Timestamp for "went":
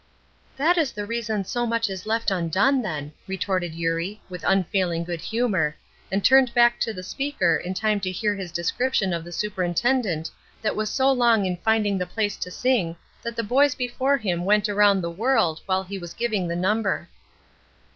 14.43-14.67